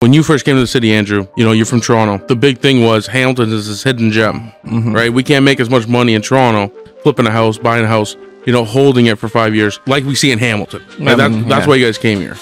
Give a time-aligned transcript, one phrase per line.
[0.00, 2.24] When you first came to the city, Andrew, you know, you're from Toronto.
[2.28, 4.92] The big thing was Hamilton is this hidden gem, Mm-hmm.
[4.92, 5.12] right?
[5.12, 8.16] We can't make as much money in Toronto flipping a house, buying a house,
[8.46, 10.84] you know, holding it for five years, like we see in Hamilton.
[11.00, 11.68] That's, Um, that's yeah.
[11.68, 12.36] why you guys came here.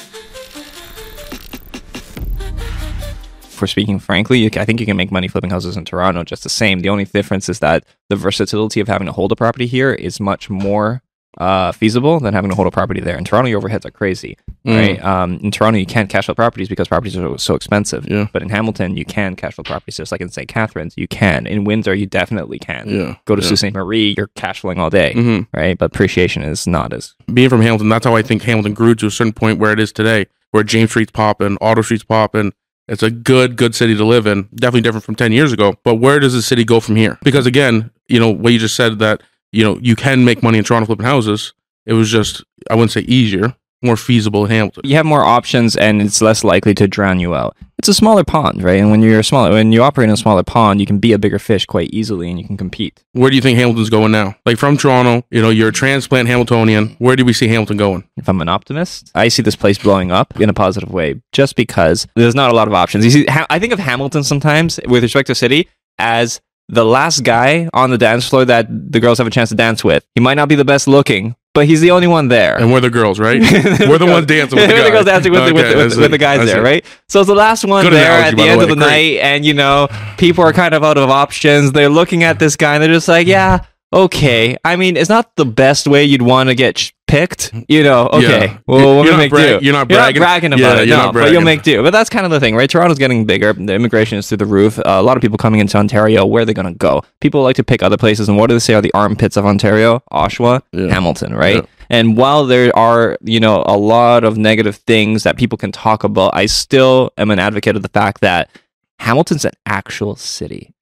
[3.56, 6.50] for speaking frankly, I think you can make money flipping houses in Toronto just the
[6.50, 6.80] same.
[6.80, 10.20] The only difference is that the versatility of having to hold a property here is
[10.20, 11.00] much more
[11.38, 13.16] uh, feasible than having to hold a property there.
[13.18, 14.76] In Toronto, your overheads are crazy, Mm.
[14.76, 15.04] right?
[15.04, 18.06] Um, in Toronto, you can't cash flow properties because properties are so, expensive.
[18.08, 18.26] Yeah.
[18.32, 20.48] But in Hamilton, you can cash flow properties, just like in St.
[20.48, 21.46] Catharines, you can.
[21.46, 22.88] In Windsor, you definitely can.
[22.88, 23.14] Yeah.
[23.26, 23.48] Go to yeah.
[23.48, 23.74] Sault Ste.
[23.74, 25.76] Marie, you're cash flowing all day, hmm right?
[25.76, 29.06] But appreciation is not as Being from Hamilton, that's how I think Hamilton grew to
[29.06, 32.52] a certain point where it is today, where James Street's popping, Ottawa Street's popping.
[32.88, 34.44] It's a good, good city to live in.
[34.54, 35.74] Definitely different from 10 years ago.
[35.82, 37.18] But where does the city go from here?
[37.24, 40.58] Because again, you know, what you just said that, you know, you can make money
[40.58, 41.52] in Toronto flipping houses.
[41.86, 44.82] It was just, I wouldn't say easier, more feasible in Hamilton.
[44.84, 47.56] you have more options and it's less likely to drown you out.
[47.78, 48.80] It's a smaller pond, right?
[48.80, 51.12] And when you're a smaller, when you operate in a smaller pond, you can be
[51.12, 53.04] a bigger fish quite easily and you can compete.
[53.12, 54.34] Where do you think Hamilton's going now?
[54.46, 56.96] Like from Toronto, you know, you're a transplant Hamiltonian.
[56.98, 58.08] Where do we see Hamilton going?
[58.16, 61.54] If I'm an optimist, I see this place blowing up in a positive way, just
[61.54, 63.04] because there's not a lot of options.
[63.04, 65.68] You see, ha- I think of Hamilton sometimes with respect to city
[65.98, 69.54] as the last guy on the dance floor that the girls have a chance to
[69.54, 70.04] dance with.
[70.14, 72.56] He might not be the best looking, but he's the only one there.
[72.58, 73.40] And we're the girls, right?
[73.88, 74.92] we're the ones dancing with the We're the guys.
[74.92, 76.84] girls dancing with, the, with, Okay, the, I with, with the guys there, right?
[77.08, 78.86] So it's the last one Good there analogy, at the the end of the Great.
[78.86, 81.72] night, and you know, people are kind of out of options.
[81.72, 84.56] They're looking at this guy and they're just like, yeah, okay.
[84.64, 88.08] I mean, it's not the best way you'd want to get picked, you know.
[88.12, 88.56] Okay, Yeah.
[88.66, 89.64] well, You're- we're you're make brag- do.
[89.64, 90.20] you're not bragging.
[90.52, 91.82] about Yeah, it, you're no, not but you'll make do.
[91.82, 92.68] But that's kind of the thing, right?
[92.68, 93.52] Toronto's getting bigger.
[93.52, 94.78] The immigration is through the roof.
[94.78, 96.26] Uh, a lot of people coming into Ontario.
[96.26, 97.02] Where are they going to go?
[97.20, 99.46] People like to pick other places, and what do they say are the armpits of
[99.46, 100.02] Ontario?
[100.12, 100.88] Oshawa, Yeah.
[100.92, 101.64] Hamilton, right?
[101.88, 106.02] And while there are, you know, a lot of negative things that people can talk
[106.02, 108.50] about, I still am an advocate of the fact that
[108.98, 110.72] Hamilton's an actual city.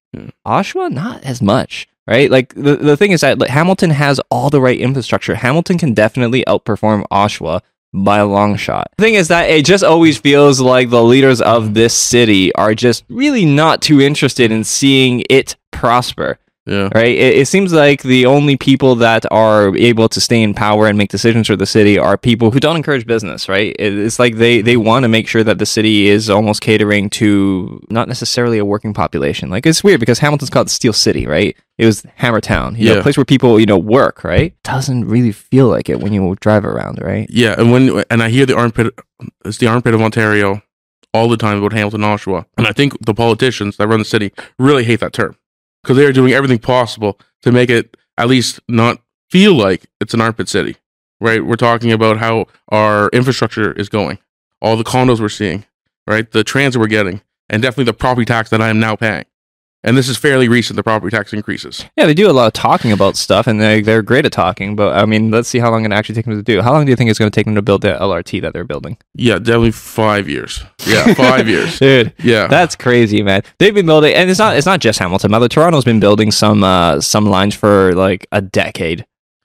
[0.46, 2.30] Oshawa, not as much, right?
[2.30, 5.34] Like the, the thing is that like, Hamilton has all the right infrastructure.
[5.34, 7.60] Hamilton can definitely outperform Oshawa
[7.92, 8.90] by a long shot.
[8.96, 12.74] The thing is that it just always feels like the leaders of this city are
[12.74, 16.88] just really not too interested in seeing it prosper Yeah.
[16.94, 17.14] right?
[17.14, 20.96] It, it seems like the only people that are able to stay in power and
[20.96, 23.76] make decisions for the city are people who don't encourage business, right?
[23.78, 27.10] It, it's like they they want to make sure that the city is almost catering
[27.10, 29.50] to not necessarily a working population.
[29.50, 31.54] Like it's weird because Hamilton's called the Steel City, right?
[31.76, 32.98] It was Hammertown, you know, Yeah.
[33.00, 34.54] a place where people you know work, right?
[34.62, 37.26] Doesn't really feel like it when you drive around, right?
[37.28, 38.94] Yeah, and when and I hear the armpit,
[39.44, 40.62] it's the armpit of Ontario
[41.12, 44.32] all the time about Hamilton, Oshawa, and I think the politicians that run the city
[44.58, 45.36] really hate that term
[45.84, 50.14] because they are doing everything possible to make it at least not feel like it's
[50.14, 50.76] an armpit city,
[51.20, 51.44] right?
[51.44, 54.18] We're talking about how our infrastructure is going,
[54.62, 55.66] all the condos we're seeing,
[56.06, 56.30] right?
[56.30, 59.26] The transit we're getting, and definitely the property tax that I am now paying.
[59.84, 61.84] And this is fairly recent, the property tax increases.
[61.96, 64.74] Yeah, they do a lot of talking about stuff, and they they're great at talking.
[64.76, 66.62] But I mean, let's see how long it actually takes them to do.
[66.62, 68.54] How long do you think it's going to take them to build the LRT that
[68.54, 68.96] they're building?
[69.14, 70.64] Yeah, definitely five years.
[70.86, 71.78] Yeah, five years.
[71.84, 72.46] Dude, Yeah.
[72.46, 73.42] That's crazy, man.
[73.58, 75.30] They've been building, and it's not it's not just Hamilton.
[75.30, 79.04] Mother Toronto's been building some uh, some lines for like a decade,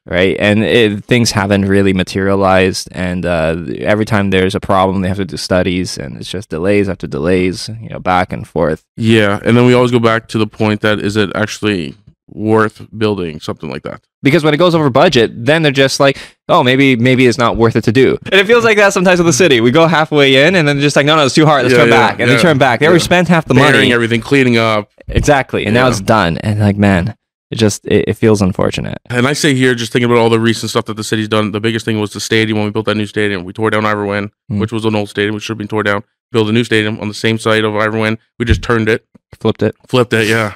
[0.09, 0.35] right?
[0.39, 2.89] And it, things haven't really materialized.
[2.91, 6.49] And uh, every time there's a problem, they have to do studies, and it's just
[6.49, 8.83] delays after delays, you know, back and forth.
[8.97, 11.95] Yeah, and then we always go back to the point that is it actually
[12.31, 14.01] worth building something like that?
[14.21, 16.17] Because when it goes over budget, then they're just like,
[16.49, 18.17] oh, maybe maybe it's not worth it to do.
[18.25, 19.61] And it feels like that sometimes with the city.
[19.61, 21.63] We go halfway in, and then just like, no, no, it's too hard.
[21.63, 22.79] Let's Yeah, turn yeah, back, and yeah, they turn back.
[22.81, 23.05] They already yeah.
[23.05, 23.93] spent half the Burying money.
[23.93, 24.91] everything, cleaning up.
[25.07, 26.37] Exactly, and now it's done.
[26.39, 27.15] And like, man,
[27.51, 28.97] it just it, it feels unfortunate.
[29.09, 31.51] And I say here, just thinking about all the recent stuff that the city's done,
[31.51, 33.43] the biggest thing was the stadium when we built that new stadium.
[33.43, 34.59] We tore down Ivor Wynne, Mm.
[34.59, 36.03] which was an old stadium, which should have been torn down.
[36.31, 38.17] Built a new stadium on the same site of Ivor Wynne.
[38.37, 39.05] We just turned it,
[39.39, 39.75] Flipped it.
[39.87, 40.55] flipped it, yeah.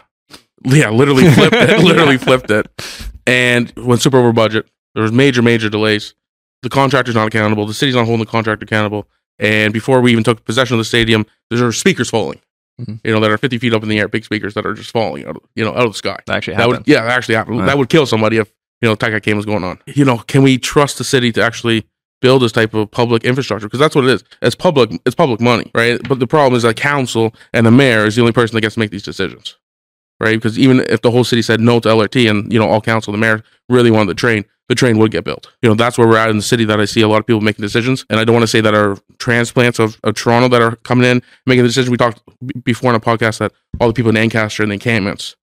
[0.66, 2.68] Yeah, literally flipped it, literally flipped it.
[3.26, 4.68] And went super over budget.
[4.94, 6.14] There was major, major delays.
[6.62, 7.66] The contractor's not accountable.
[7.66, 9.08] The city's not holding the contractor accountable.
[9.40, 12.40] And before we even took possession of the stadium, there are speakers falling.
[12.82, 13.00] Mhm.
[13.04, 14.92] You know, that are 50 feet up in the air, big speakers that are just
[14.92, 16.18] falling out of, you know, out of the sky.
[16.26, 17.60] That actually That would, yeah, that actually happened.
[17.68, 19.80] That would kill somebody if, you know, Tech came was going on.
[19.86, 21.86] You know, can we trust the city to actually
[22.22, 23.68] build this type of public infrastructure?
[23.68, 24.24] Because that's what it is.
[24.42, 26.00] It's public, it's public money, right?
[26.08, 28.74] But the problem is that council and the mayor is the only person that gets
[28.76, 29.56] to make these decisions,
[30.24, 30.38] right?
[30.38, 33.12] Because even if the whole city said no to LRT and, you know, all council,
[33.12, 35.52] the mayor really wanted the train, the train would get built.
[35.62, 37.28] You know, that's where we're at in the city that I see a lot of
[37.28, 38.06] people making decisions.
[38.10, 41.06] And I don't want to say that our transplants of, of Toronto that are coming
[41.06, 41.90] in, making the decisions.
[41.90, 42.22] We talked
[42.64, 45.36] before in a podcast that all the people in Ancaster and the encampments,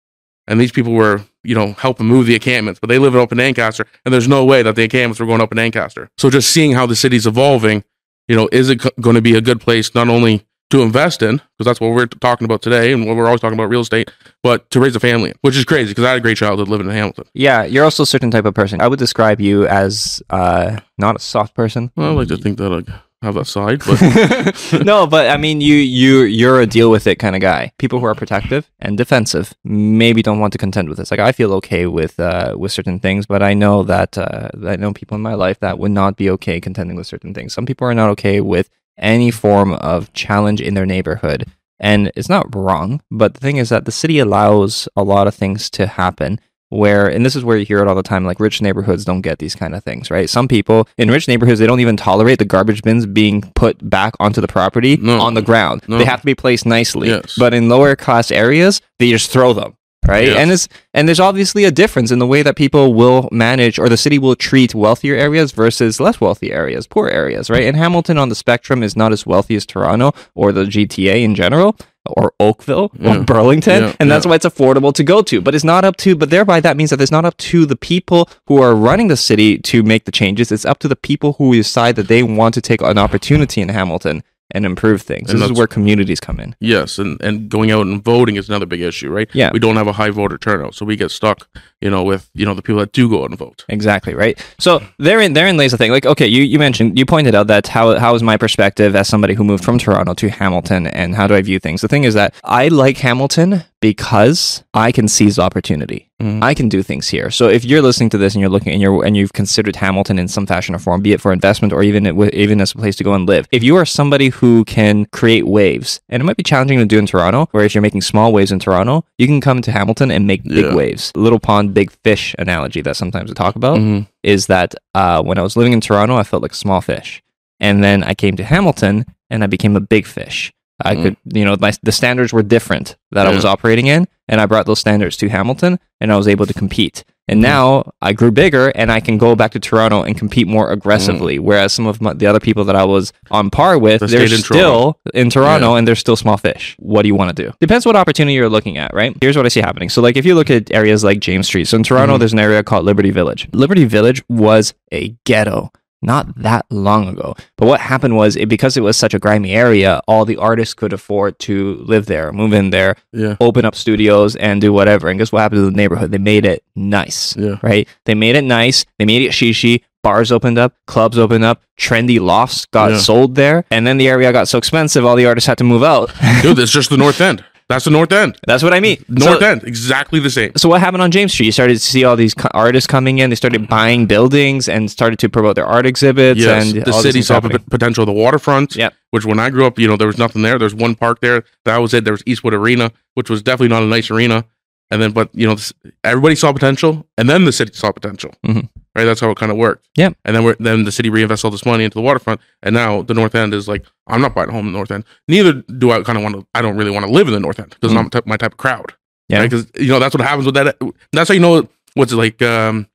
[0.47, 3.21] and these people were, you know, helping move the encampments, but they live up in
[3.21, 6.09] open Ancaster, and there's no way that the encampments were going up in Ancaster.
[6.17, 7.83] So just seeing how the city's evolving,
[8.27, 11.37] you know, is it going to be a good place not only to invest in
[11.37, 14.11] because that's what we're talking about today and what we're always talking about real estate,
[14.43, 16.87] but to raise a family, which is crazy because I had a great childhood living
[16.87, 17.25] in Hamilton.
[17.33, 18.81] Yeah, you're also a certain type of person.
[18.81, 21.91] I would describe you as uh, not a soft person.
[21.95, 25.59] Well, I like to think that I have that side, but no, but I mean,
[25.59, 27.73] you you you're a deal with it kind of guy.
[27.79, 31.11] People who are protective and defensive maybe don't want to contend with this.
[31.11, 34.75] Like I feel okay with uh, with certain things, but I know that uh, I
[34.75, 37.53] know people in my life that would not be okay contending with certain things.
[37.53, 38.69] Some people are not okay with
[38.99, 41.45] any form of challenge in their neighborhood.
[41.79, 45.35] And it's not wrong, but the thing is that the city allows a lot of
[45.35, 46.39] things to happen
[46.71, 49.21] where and this is where you hear it all the time like rich neighborhoods don't
[49.21, 52.37] get these kind of things right some people in rich neighborhoods they don't even tolerate
[52.37, 55.19] the garbage bins being put back onto the property No.
[55.19, 55.97] on the ground No.
[55.97, 57.33] they have to be placed nicely Yes.
[57.39, 59.75] but in lower class areas they just throw them
[60.07, 60.37] right Yes.
[60.37, 63.89] and it's and there's obviously a difference in the way that people will manage or
[63.89, 68.17] the city will treat wealthier areas versus less wealthy areas poor areas right and hamilton
[68.17, 71.75] on the spectrum is not as wealthy as toronto or the gta in general
[72.17, 73.17] or Oakville Yeah.
[73.19, 74.29] or Burlington, Yeah, and that's yeah.
[74.29, 75.41] why it's affordable to go to.
[75.41, 77.75] But it's not up to, but thereby that means that it's not up to the
[77.75, 80.51] people who are running the city to make the changes.
[80.51, 83.69] It's up to the people who decide that they want to take an opportunity in
[83.69, 85.29] Hamilton and improve things.
[85.29, 86.55] And this is where communities come in.
[86.59, 89.29] yes, and, and going out and voting is another big issue, right?
[89.33, 89.51] Yeah.
[89.53, 91.47] We don't have a high voter turnout, so we get stuck,
[91.81, 93.65] you know, with, you know, the people that do go out and vote.
[93.69, 94.37] Exactly right.
[94.59, 95.91] So therein therein lays the thing.
[95.91, 99.07] Like, okay, you, you mentioned you pointed out that how how is my perspective as
[99.07, 101.81] somebody who moved from Toronto to Hamilton, and how do I view things?
[101.81, 106.05] The thing is that I like Hamilton because I can seize opportunity.
[106.21, 106.43] Mhm.
[106.43, 107.31] I can do things here.
[107.31, 110.19] So if you're listening to this and you're looking and you're and you've considered Hamilton
[110.19, 112.97] in some fashion or form, be it for investment or even even as a place
[112.97, 116.35] to go and live, if you are somebody who can create waves, and it might
[116.35, 119.27] be challenging to do in Toronto, where if you're making small waves in Toronto, you
[119.27, 120.75] can come to Hamilton and make big Yeah.
[120.75, 121.11] waves.
[121.15, 124.07] Little pond, big fish analogy that sometimes I talk about Mhm.
[124.23, 127.21] is that uh, when I was living in Toronto, I felt like a small fish,
[127.59, 130.51] and then I came to Hamilton and I became a big fish.
[130.83, 131.01] I Mm.
[131.03, 134.45] could, you know, my, the standards were different that I was operating in, and I
[134.45, 137.03] brought those standards to Hamilton, and I was able to compete.
[137.27, 137.43] And Mhm.
[137.43, 141.37] now I grew bigger, and I can go back to Toronto and compete more aggressively.
[141.37, 144.21] Whereas some of my, the other people that I was on par with, That they're
[144.23, 144.99] in still Toronto.
[145.13, 146.75] in Toronto, and they're still small fish.
[146.79, 147.51] What do you want to do?
[147.59, 149.15] Depends what opportunity you're looking at, right?
[149.21, 149.89] Here's what I see happening.
[149.89, 152.19] So, like, if you look at areas like James Street, so in Toronto, Mhm.
[152.19, 153.47] there's an area called Liberty Village.
[153.53, 157.35] Liberty Village was a ghetto not that long ago.
[157.57, 160.73] But what happened was it because it was such a grimy area, all the artists
[160.73, 163.35] could afford to live there, move in there, Yeah.
[163.41, 165.09] open up studios and do whatever.
[165.09, 166.11] And guess what happened to the neighborhood?
[166.11, 167.35] They made it nice.
[167.37, 167.55] Yeah.
[167.61, 167.87] Right?
[168.05, 168.85] They made it nice.
[168.97, 169.81] They made it shishi.
[170.01, 172.97] Bars opened up, clubs opened up, trendy lofts got Yeah.
[172.99, 175.83] sold there, and then the area got so expensive, all the artists had to move
[175.83, 176.09] out.
[176.41, 177.43] Dude, that's just the North End.
[177.69, 178.35] That's the North End.
[178.47, 179.05] That's what I mean.
[179.07, 180.51] North So- End, exactly the same.
[180.57, 181.45] so what happened on James Street?
[181.45, 183.29] You started to see all these co- artists coming in.
[183.29, 186.39] They started buying buildings and started to promote their art exhibits.
[186.39, 188.75] Yes, and the city saw p- potential of the waterfront.
[188.75, 188.93] Yep.
[189.11, 190.57] Which when I grew up, you know, there was nothing there.
[190.57, 191.43] There's one park there.
[191.65, 192.03] That was it.
[192.05, 194.45] There was Eastwood Arena, which was definitely not a nice arena.
[194.91, 195.55] And then, but you know,
[196.03, 198.33] everybody saw potential, and then the city saw potential.
[198.43, 198.69] Mhm.
[198.95, 199.05] Right.
[199.05, 199.87] That's how it kind of worked.
[199.95, 200.09] Yeah.
[200.25, 203.01] And then we're, then the city reinvests all this money into the waterfront, and now
[203.03, 205.03] the North End is like, I'm not buying a home in the North End.
[205.27, 206.01] Neither do I.
[206.01, 206.47] Kind of want to.
[206.55, 207.99] I don't really want to live in the North End because Mm.
[207.99, 208.93] I'm type, my type of crowd.
[209.29, 209.43] Yeah.
[209.43, 210.75] Because you know that's what happens with that.
[211.13, 212.41] That's how you know what's like.
[212.41, 212.87] Um,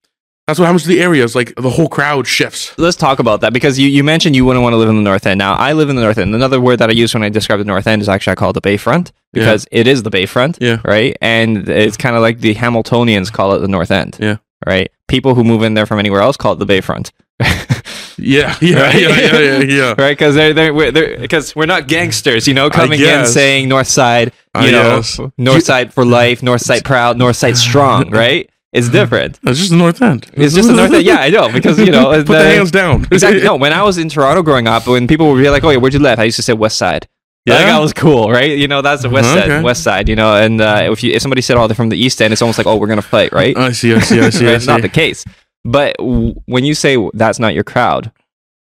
[0.47, 1.35] that's what happens to the areas.
[1.35, 2.77] Like the whole crowd shifts.
[2.77, 5.01] Let's talk about that because you, you mentioned you wouldn't want to live in the
[5.03, 5.39] North End.
[5.39, 6.35] Now, I live in the North End.
[6.35, 8.51] Another word that I use when I describe the North End is actually I call
[8.51, 10.81] it the Bayfront because it is the Bayfront, Yeah.
[10.85, 11.17] right?
[11.23, 14.37] And it's kind of like the Hamiltonians call it the North End, Yeah.
[14.67, 14.91] Right?
[15.09, 17.11] People who move in there from anywhere else call it the Bayfront.
[18.17, 18.95] Yeah, yeah, Right?
[18.95, 19.89] yeah, yeah, yeah, yeah.
[19.99, 20.17] right?
[20.17, 24.29] Because they're they're we're, because we're not gangsters, you know, coming in saying North Side,
[24.29, 25.21] you I know, guess.
[25.37, 28.49] North Side for life, North Side proud, North Side strong, right?
[28.73, 29.39] It's different.
[29.43, 30.31] It's just the North End.
[30.35, 31.05] It's just the North End.
[31.05, 33.05] Yeah, I know because you know Put the, hands down.
[33.11, 33.43] Exactly.
[33.43, 35.79] No, when I was in Toronto growing up, when people would be like, "Oh, yeah,
[35.79, 37.09] where'd you live?" I used to say West Side.
[37.47, 37.65] Yeah, Yeah?
[37.73, 38.57] that was cool, right?
[38.57, 39.63] You know, that's the West Side, Okay.
[39.63, 40.09] West Side.
[40.09, 42.33] You know, and uh, if you if somebody said, "Oh, they're from the East End,"
[42.33, 43.57] it's almost like, "Oh, we're gonna fight," right?
[43.57, 45.25] I see, I see, I see, it's not the case.
[45.65, 48.11] But w- when you say that's not your crowd,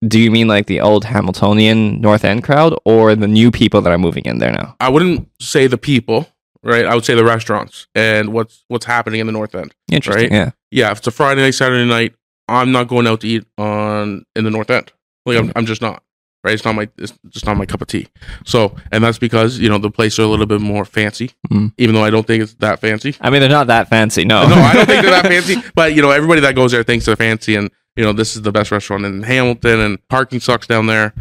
[0.05, 3.91] do you mean like the old Hamiltonian North End crowd, or the new people that
[3.91, 4.75] are moving in there now?
[4.81, 6.27] I wouldn't say the people,
[6.63, 6.85] right?
[6.85, 9.73] I would say the restaurants and what's what's happening in the North End.
[9.91, 10.31] Interesting.
[10.31, 10.37] Right?
[10.39, 10.51] Yeah.
[10.71, 12.15] Yeah, if it's a Friday night, Saturday night,
[12.49, 14.91] I'm not going out to eat on in the North End.
[15.25, 16.03] Like I'm, I'm just not.
[16.43, 16.53] Right?
[16.53, 18.07] It's not my it's just not my cup of tea.
[18.45, 21.73] So, and that's because you know the places are a little bit more fancy, Mhm.
[21.77, 23.15] even though I don't think it's that fancy.
[23.21, 24.25] I mean, they're not that fancy.
[24.25, 24.45] No.
[24.47, 25.55] no, I don't think they're that fancy.
[25.73, 28.41] But you know, everybody that goes there thinks they're fancy, and you know, this is
[28.41, 31.13] the best restaurant in Hamilton, and parking sucks down there.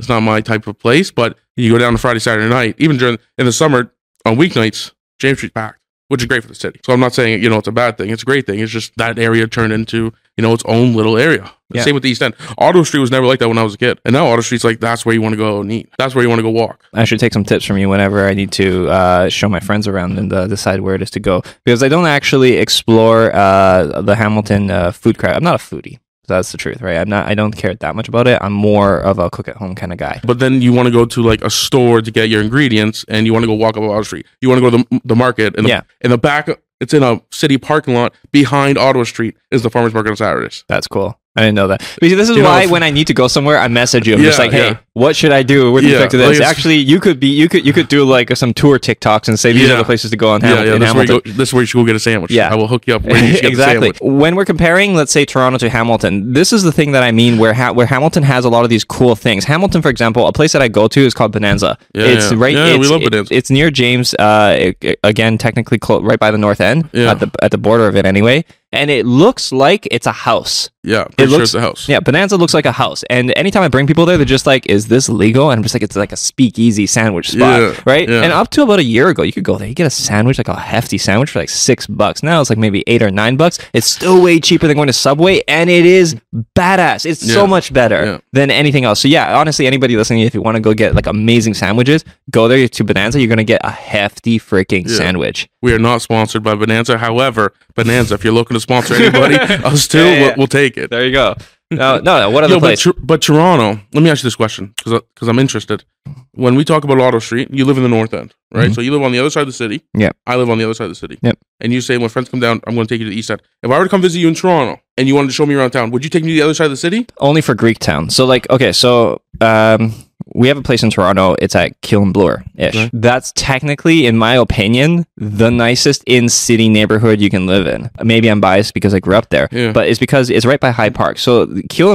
[0.00, 1.12] It's not my type of place.
[1.12, 3.92] But you go down to Friday, Saturday night, even during in the summer
[4.26, 4.90] on weeknights,
[5.20, 5.78] James Street's packed,
[6.08, 6.80] which is great for the city.
[6.84, 8.10] So I'm not saying you know it's a bad thing.
[8.10, 8.58] It's a great thing.
[8.58, 11.50] It's just that area turned into you know, its own little area.
[11.72, 11.82] Yeah.
[11.82, 12.34] Same with the East End.
[12.58, 14.64] Ottawa Street was never like that when I was a kid, and now Ottawa Street's
[14.64, 15.88] like that's where you want to go and eat.
[15.98, 16.84] That's where you want to go walk.
[16.92, 19.88] I should take some tips from you whenever I need to uh, show my friends
[19.88, 24.02] around and uh, decide where it is to go because I don't actually explore uh,
[24.02, 25.36] the Hamilton uh, food crowd.
[25.36, 25.98] I'm not a foodie.
[26.26, 26.96] That's the truth, right?
[26.96, 27.26] I'm not.
[27.26, 28.38] I don't care that much about it.
[28.40, 30.20] I'm more of a cook at home kind of guy.
[30.24, 33.26] But then you want to go to like a store to get your ingredients, and
[33.26, 34.26] you want to go walk up Ottawa Street.
[34.40, 35.82] You want to go to the, the market, and Yeah.
[36.00, 36.48] in the back,
[36.84, 40.64] it's in a city parking lot behind Ottawa Street is the farmers market on Saturdays.
[40.68, 41.18] That's cool.
[41.36, 41.80] I didn't know that.
[42.00, 43.66] But see, this is You know, why if- when I need to go somewhere, I
[43.68, 44.14] message you.
[44.14, 44.78] I'm just like, hey, yeah.
[44.94, 46.36] What should I do with Yeah, respect to this?
[46.38, 49.38] it's- Actually, you could be, you could, you could do like some tour TikToks and
[49.38, 49.74] say these Yeah.
[49.74, 50.66] are the places to go on Yeah, Hamilton.
[50.68, 50.74] yeah.
[50.74, 52.30] in This is, where you go, this is where you should go get a sandwich.
[52.30, 52.48] Yeah.
[52.50, 53.02] I will hook you up.
[53.02, 53.92] Where you should get exactly.
[54.00, 57.38] When we're comparing, let's say Toronto to Hamilton, this is the thing that I mean,
[57.38, 59.44] where ha- where Hamilton has a lot of these cool things.
[59.44, 61.76] Hamilton, for example, a place that I go to is called Bonanza.
[61.94, 62.38] Yeah, it's yeah.
[62.38, 62.54] right.
[62.54, 63.34] Yeah, we it's, love it- Bonanza.
[63.34, 64.14] it's near James.
[64.18, 67.10] Uh, it- it- again, technically, clo- right by the north end, Yeah.
[67.10, 68.44] at the at the border of it, anyway.
[68.72, 70.68] And it looks like it's a house.
[70.82, 71.88] Yeah, pretty sure looks- it's a house.
[71.88, 73.04] Yeah, Bonanza looks like a house.
[73.08, 75.74] And anytime I bring people there, they're just like, "Is this legal?" And I'm just
[75.74, 78.22] like, "It's like a speakeasy sandwich spot, Yeah, right?" yeah.
[78.22, 80.38] And up to about a year ago, you could go there, you get a sandwich,
[80.38, 82.22] like a hefty sandwich for like six bucks.
[82.22, 83.58] Now it's like maybe eight or nine bucks.
[83.72, 86.16] It's still way cheaper than going to Subway, and it is
[86.56, 87.06] badass.
[87.06, 88.18] It's so much better yeah.
[88.32, 89.00] than anything else.
[89.00, 92.48] So yeah, honestly, anybody listening, if you want to go get like amazing sandwiches, go
[92.48, 93.20] there to Bonanza.
[93.20, 94.96] You're gonna get a hefty freaking Yeah.
[94.96, 95.48] sandwich.
[95.62, 96.98] We are not sponsored by Bonanza.
[96.98, 100.20] However, Bonanza, if you're looking to sponsor anybody, us too, Yeah, yeah.
[100.28, 100.90] We'll, we'll take it.
[100.90, 101.34] There you go.
[101.70, 102.30] No, no, no.
[102.30, 102.82] What other Yo, but, place?
[102.82, 105.84] Tor- but Toronto, let me ask you this question because because I'm interested.
[106.32, 108.70] When we talk about Ottawa Street, you live in the North End, right?
[108.70, 108.74] Mhm.
[108.74, 109.82] So you live on the other side of the city.
[109.96, 110.10] Yeah.
[110.26, 111.18] I live on the other side of the city.
[111.22, 111.38] Yep.
[111.60, 113.30] And you say, when friends come down, I'm going to take you to the East
[113.30, 113.40] End.
[113.62, 115.54] If I were to come visit you in Toronto and you wanted to show me
[115.54, 117.06] around town, would you take me to the other side of the city?
[117.20, 118.10] only for Greek town.
[118.10, 119.94] So like, okay, so um,
[120.34, 121.36] we have a place in Toronto.
[121.40, 122.74] It's at Keele and Bloor ish.
[122.74, 122.90] Okay.
[122.92, 127.90] That's technically, in my opinion, the nicest in city neighborhood you can live in.
[128.02, 129.72] Maybe I'm biased because I grew up there, Yeah.
[129.72, 131.18] but it's because it's right by High Park.
[131.18, 131.46] So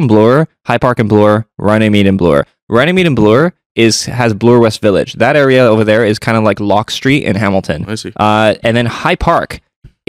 [0.08, 2.46] Bloor, High Park and Bloor, Runnymede and Bloor.
[2.70, 5.14] Runnymede and Bloor is has Bloor West Village.
[5.14, 7.86] That area over there is kind of like Locke Street in Hamilton.
[7.88, 8.12] I see.
[8.16, 9.60] Uh, and then High Park,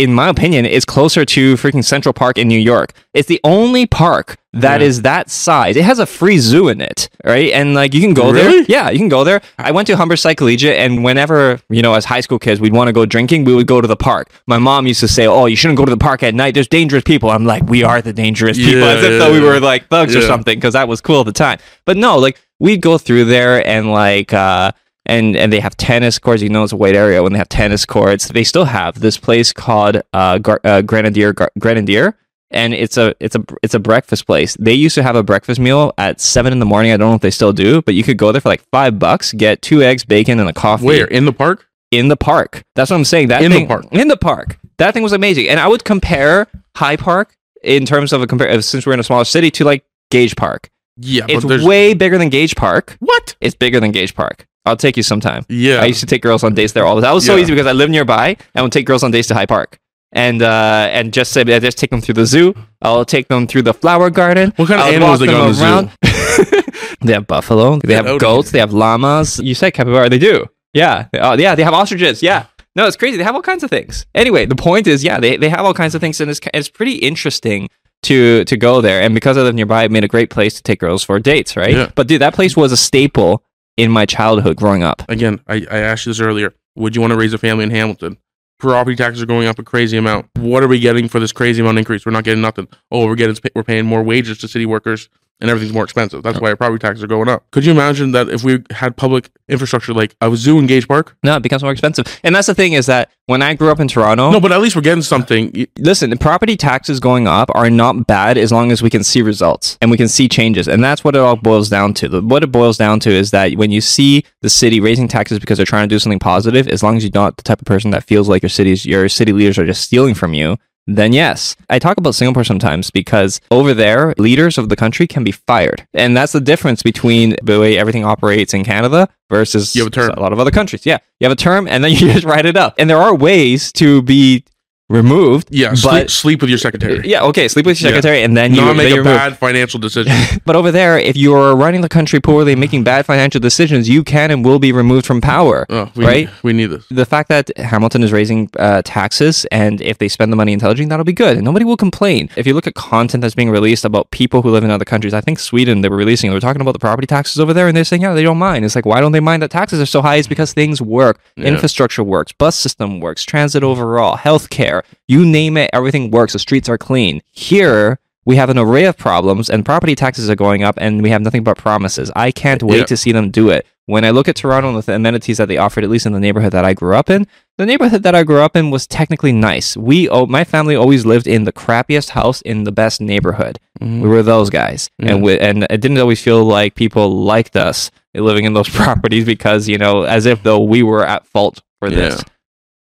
[0.02, 2.92] in my opinion, is closer to freaking Central Park in New York.
[3.14, 5.02] It's the only park that is Yeah.
[5.02, 5.76] that size.
[5.76, 7.50] It has a free zoo in it, right?
[7.52, 8.64] And like you can go there.
[8.69, 9.40] Yeah, you can go there.
[9.59, 12.88] I went to Humberside Collegiate, and whenever you know, as high school kids, we'd want
[12.88, 14.28] to go drinking, we would go to the park.
[14.47, 16.54] My mom used to say, "Oh, you shouldn't go to the park at night.
[16.54, 19.33] There's dangerous people." I'm like, "We are the dangerous people," Yeah, as if yeah, though
[19.33, 21.59] we were like thugs or something, because that was cool at the time.
[21.85, 24.33] But no, like we'd go through there and like.
[24.33, 24.73] uh
[25.11, 26.43] and and they have tennis courts.
[26.43, 28.29] You know, it's a white area when they have tennis courts.
[28.29, 32.17] They still have this place called uh, Gar- uh Grenadier Gar- Grenadier,
[32.50, 34.57] and it's a it's a it's a breakfast place.
[34.59, 36.93] They used to have a breakfast meal at seven in the morning.
[36.93, 38.99] I don't know if they still do, but you could go there for like five
[38.99, 40.87] bucks, get two eggs, bacon, and a coffee.
[40.87, 41.07] Where?
[41.07, 41.67] In the park?
[41.90, 42.62] in the park?
[42.76, 43.29] That's what I'm saying.
[43.29, 43.85] That In the park.
[43.90, 44.59] in the park.
[44.79, 48.62] That thing was amazing, and I would compare High Park in terms of a compare
[48.62, 50.71] since we're in a smaller city to like Gage Park.
[50.97, 52.97] Yeah, It's way bigger than Gage Park.
[53.00, 53.35] what?
[53.40, 54.47] It's bigger than Gage Park.
[54.71, 55.45] I'll take you sometime.
[55.49, 55.83] Yeah.
[55.83, 57.09] I used to take girls on dates there all the time.
[57.11, 57.43] That was so Yeah.
[57.43, 58.37] easy because I live nearby.
[58.55, 59.79] I would take girls on dates to High Park.
[60.12, 62.53] And uh, and just say I just take them through the zoo.
[62.83, 64.53] I'll take them through the flower garden.
[64.57, 65.91] What kind of I'll animals they got in the around.
[67.03, 67.79] they have buffalo.
[67.85, 68.50] They have goats.
[68.50, 69.39] They have llamas.
[69.39, 70.09] You said capybara.
[70.09, 70.47] They do.
[70.75, 71.07] Yeah.
[71.15, 71.55] Oh, yeah.
[71.55, 72.23] They have ostriches.
[72.23, 72.47] Yeah.
[72.77, 73.17] No, it's crazy.
[73.19, 74.07] They have all kinds of things.
[74.15, 76.69] Anyway, the point is, yeah, they, they have all kinds of things, and it's it's
[76.69, 77.69] pretty interesting
[78.05, 79.00] to to go there.
[79.03, 81.57] And because I live nearby, it made a great place to take girls for dates,
[81.57, 81.75] right?
[81.75, 81.91] Yeah.
[81.95, 83.43] But dude, that place was a staple
[83.77, 85.03] in my childhood growing up.
[85.09, 86.55] Again, I, I asked you this earlier.
[86.77, 88.19] Would you want to raise a family in Hamilton?
[88.59, 90.29] Property taxes are going up a crazy amount.
[90.37, 92.05] What are we getting for this crazy amount increase?
[92.05, 92.69] We're not getting nothing.
[92.91, 95.09] Oh, we're getting we're paying more wages to city workers,
[95.40, 96.23] and everything's more expensive.
[96.23, 97.50] That's why our property taxes are going up.
[97.50, 101.16] Could you imagine that if we had public infrastructure like a zoo in Gage Park?
[101.23, 102.06] No, it becomes more expensive.
[102.23, 104.61] And that's the thing is that when I grew up in Toronto, No, but at
[104.61, 105.66] least we're getting something.
[105.78, 109.23] Listen, the property taxes going up are not bad as long as we can see
[109.23, 110.68] results and we can see changes.
[110.68, 112.20] And that's what it all boils down to.
[112.20, 115.59] What it boils down to is that when you see the city raising taxes because
[115.59, 117.90] they're trying to do something positive, as long as you're not the type of person
[117.92, 120.56] that feels like your city's your city leaders are just stealing from you,
[120.87, 121.56] then yes.
[121.68, 125.87] I talk about Singapore sometimes because over there, leaders of the country can be fired.
[125.94, 129.94] And that's the difference between the way everything operates in Canada versus You have a
[129.94, 130.10] term.
[130.10, 130.84] a lot of other countries.
[130.87, 130.99] Yeah.
[131.20, 132.75] You have a term and then you just write it up.
[132.78, 134.44] And there are ways to be
[134.90, 135.49] removed.
[135.50, 137.00] Yeah, but sleep, sleep with your secretary.
[137.09, 137.97] yeah, okay, sleep with your Yeah.
[137.97, 140.12] secretary and then you Not make a bad financial decision.
[140.44, 144.30] But over there, if you're running the country poorly, making bad financial decisions, you can
[144.32, 145.64] and will be removed from power.
[145.70, 146.26] Oh, we Right?
[146.26, 146.85] Need, we need this.
[146.90, 150.90] The fact that Hamilton is raising uh, taxes, and if they spend the money intelligently,
[150.90, 152.28] that'll be good, and nobody will complain.
[152.37, 155.14] If you look at content that's being released about people who live in other countries,
[155.14, 157.68] I think Sweden they were releasing, they were talking about the property taxes over there,
[157.68, 158.64] and they're saying, yeah, they don't mind.
[158.64, 160.16] It's like, why don't they mind that taxes are so high?
[160.16, 161.44] It's because things work, Yeah.
[161.47, 166.32] infrastructure works, bus system works, transit overall, healthcare, you name it, everything works.
[166.32, 167.22] The streets are clean.
[167.30, 171.10] Here, we have an array of problems and property taxes are going up and we
[171.10, 172.10] have nothing but promises.
[172.14, 172.84] I can't wait Yeah.
[172.84, 173.66] to see them do it.
[173.87, 176.20] When I look at Toronto and the amenities that they offered, at least in the
[176.20, 177.26] neighborhood that I grew up in,
[177.58, 179.76] the neighborhood that I grew up in was technically nice.
[179.76, 183.58] We, oh, my family always lived in the crappiest house in the best neighborhood.
[183.80, 184.00] Mhm.
[184.02, 185.14] We were those guys, Yeah.
[185.14, 188.68] and we, and it didn't always feel like people liked us living in those
[189.08, 192.14] properties because you know, as if though we were at fault for this.
[192.16, 192.22] Yeah.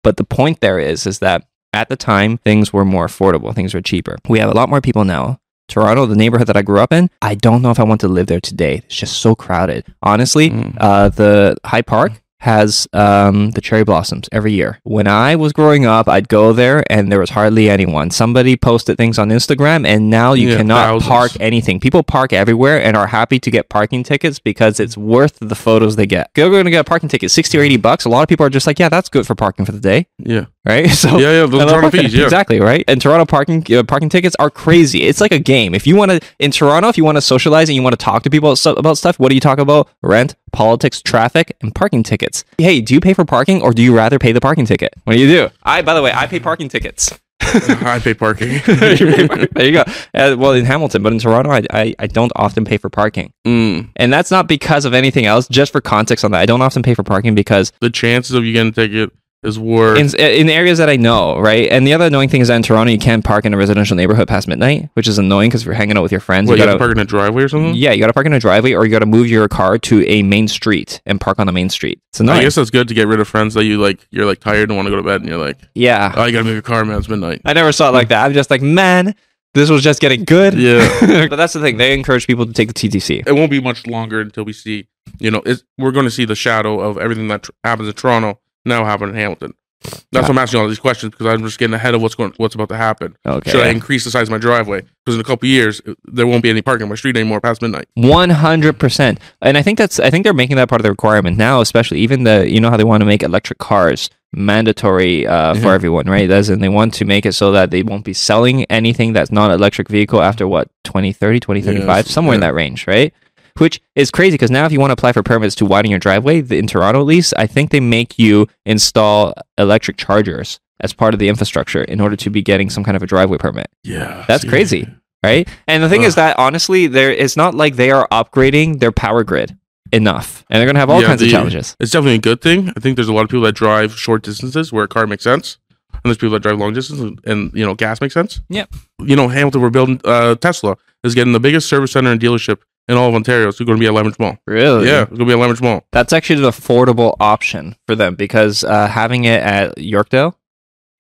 [0.04, 1.42] But the point there is, is that
[1.73, 4.17] at the time things were more affordable, things were cheaper.
[4.29, 5.38] We have a lot more people now.
[5.69, 8.09] Toronto, the neighborhood that I grew up in, I don't know if I want to
[8.09, 8.83] live there today.
[8.85, 9.85] It's just so crowded.
[10.02, 10.76] Honestly, Mm.
[10.79, 14.81] uh, the High Park has um, the cherry blossoms every year.
[14.83, 18.11] When I was growing up, I'd go there and there was hardly anyone.
[18.11, 21.09] Somebody posted things on Instagram, and now you Yeah, cannot thousands.
[21.09, 21.79] park anything.
[21.79, 25.95] People park everywhere and are happy to get parking tickets because it's worth the photos
[25.95, 26.31] they get.
[26.37, 28.05] You're going to get a parking ticket, 60 or 80 bucks.
[28.07, 30.09] A lot of people are just like, yeah, that's good for parking for the day,
[30.19, 30.47] Yeah.
[30.64, 30.90] Right?
[31.02, 31.47] So Yeah, yeah.
[31.47, 32.25] Toronto fees, yeah.
[32.25, 32.85] Exactly, right?
[32.87, 35.02] And Toronto parking uh, parking tickets are crazy.
[35.02, 35.75] It's like a game.
[35.75, 38.04] If you want to in Toronto, if you want to socialize and you want to
[38.04, 39.88] talk to people about about stuff, what do you talk about?
[40.02, 42.45] Rent, politics, traffic, and parking tickets.
[42.59, 44.95] Hey, do you pay for parking or do you rather pay the parking ticket?
[45.04, 45.49] What do you do?
[45.64, 47.19] I, by the way, I pay parking tickets.
[47.40, 48.61] I pay parking.
[48.66, 49.85] there you go.
[50.14, 53.33] Uh, well, in Hamilton, but in Toronto, I, I I don't often pay for parking,
[53.45, 53.88] mm.
[53.97, 55.49] and that's not because of anything else.
[55.49, 58.45] Just for context on that, I don't often pay for parking because The chances of
[58.45, 59.99] you getting a ticket is worth.
[59.99, 61.68] in, in areas that I know, right?
[61.70, 63.96] And the other annoying thing is that in Toronto, you can't park in a residential
[63.96, 66.58] neighborhood past midnight, which is annoying because if you're hanging out with your friends, what,
[66.58, 67.75] you gotta, to park in a driveway or something?
[67.75, 70.22] yeah, you gotta park in a driveway or you gotta move your car to a
[70.22, 72.00] main street and park on the main street.
[72.11, 72.40] It's annoying.
[72.40, 74.06] I guess that's good to get rid of friends that you like.
[74.11, 76.32] You're like tired and want to go to bed, and you're like, yeah, "Oh, you
[76.32, 76.99] gotta move your car, man.
[76.99, 78.25] It's midnight." I never saw it like that.
[78.25, 79.14] I'm just like, man,
[79.54, 80.54] this was just getting good.
[80.54, 81.26] Yeah.
[81.28, 81.76] but that's the thing.
[81.76, 83.26] They encourage people to take the TTC.
[83.26, 86.25] It won't be much longer until we see, you know, it's, we're going to see
[86.25, 89.54] the shadow of everything that tr- happens in Toronto now happen in Hamilton.
[89.85, 90.21] That's Yeah.
[90.23, 92.54] why I'm asking all these questions because I'm just getting ahead of what's going, what's
[92.54, 93.16] about to happen.
[93.26, 93.50] Okay.
[93.50, 94.83] Should I increase the size of my driveway?
[95.04, 97.61] Because in a couple years, there won't be any parking on my street anymore past
[97.62, 97.87] midnight.
[97.95, 100.90] One hundred percent, and I think that's I think they're making that part of the
[100.90, 105.26] requirement now, especially even the you know how they want to make electric cars mandatory
[105.26, 105.75] uh, for Mhm.
[105.75, 106.31] everyone, right?
[106.31, 109.51] In they want to make it so that they won't be selling anything that's not
[109.51, 113.12] an electric vehicle after what 2030, 2035, Yes, somewhere in that range, right?
[113.59, 116.01] Which is crazy because now if you want to apply for permits to widen your
[116.01, 120.93] driveway the- in Toronto, at least I think they make you install electric chargers as
[120.93, 123.69] part of the infrastructure in order to be getting some kind of a driveway permit
[123.85, 124.25] Yeah.
[124.27, 124.88] That's crazy.
[125.23, 125.47] right?
[125.69, 129.23] And the thing is that honestly, there it's not like they are upgrading their power
[129.23, 129.57] grid
[129.93, 131.77] enough, and they're gonna have all Yeah, kinds of challenges.
[131.79, 132.73] It's definitely a good thing.
[132.77, 135.23] I think there's a lot of people that drive short distances where a car makes
[135.23, 135.59] sense.
[135.93, 138.41] And there's people that drive long distances and, you know, gas makes sense.
[138.49, 138.75] Yep.
[139.05, 142.59] You know, Hamilton, we're building, uh, Tesla is getting the biggest service center and dealership
[142.88, 143.49] in all of Ontario.
[143.49, 144.38] It's going to be at Limeridge Mall.
[144.47, 144.87] Really?
[144.88, 145.85] Yeah, it's going to be at Limeridge Mall.
[145.92, 150.35] that's actually an affordable option for them because uh, having it at Yorkdale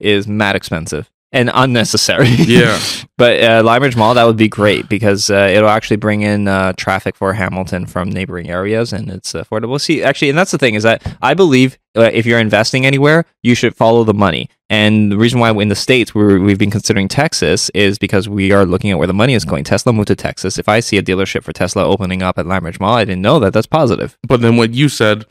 [0.00, 2.28] is mad expensive and unnecessary.
[2.28, 2.78] Yeah.
[3.16, 6.74] but uh, Limeridge Mall that would be great because uh, it'll actually bring in uh,
[6.74, 9.80] traffic for Hamilton from neighboring areas and it's affordable.
[9.80, 13.24] See, actually, and that's the thing is that I believe uh, if you're investing anywhere,
[13.42, 14.48] you should follow the money.
[14.68, 18.52] And the reason why in the states we're, we've been considering Texas is because we
[18.52, 19.64] are looking at where the money is going.
[19.64, 20.58] Tesla moved to Texas.
[20.58, 23.38] If I see a dealership for Tesla opening up at Limeridge Mall, I didn't know
[23.40, 23.52] that.
[23.52, 24.16] That's positive.
[24.26, 25.26] But then what you said,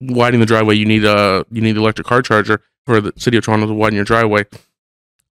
[0.00, 3.36] widening the driveway, you need a you need an electric car charger for the city
[3.36, 4.44] of Toronto to widen your driveway.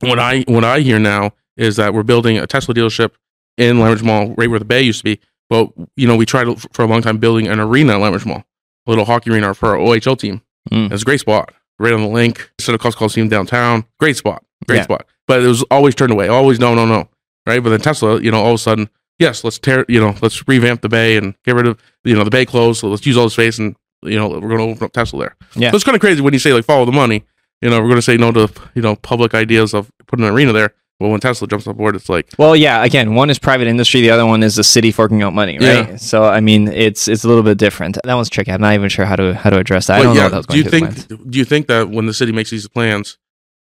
[0.02, 3.12] What I what I hear now is that we're building a Tesla dealership
[3.58, 5.20] in Limeridge Mall, right where the Bay used to be.
[5.50, 8.26] But you know, we tried to- for a long time building an arena at Limeridge
[8.26, 8.46] Mall,
[8.88, 10.42] a little hockey arena for our OHL team.
[10.72, 10.92] Mm.
[10.92, 12.50] It's a great spot, right on the link.
[12.60, 14.84] Instead of Coliseum downtown, great spot, great Yeah.
[14.84, 15.06] spot.
[15.28, 17.10] But it was always turned away, always no, no, no,
[17.46, 17.62] right?
[17.62, 20.48] But then Tesla, you know, all of a sudden, yes, let's tear, you know, let's
[20.48, 22.80] revamp the Bay and get rid of, you know, the Bay closed.
[22.80, 25.20] So let's use all the space and you know we're going to open up Tesla
[25.20, 25.36] there.
[25.56, 25.72] Yeah.
[25.72, 27.26] so it's kind of crazy when you say like follow the money.
[27.62, 30.34] You know, we're going to say no to you know public ideas of putting an
[30.34, 30.74] arena there.
[31.00, 32.84] Well, when Tesla jumps on board, it's like Well, yeah.
[32.84, 34.02] Again, one is private industry.
[34.02, 35.90] The other one is the city forking out money, right?
[35.90, 35.96] Yeah.
[35.96, 37.98] So, I mean, it's it's a little bit different.
[38.04, 38.52] That one's tricky.
[38.52, 40.00] I'm not even sure how to how to address that.
[40.00, 41.90] I don't know yeah, what that was do going you think do you think that
[41.90, 43.18] when the city makes these plans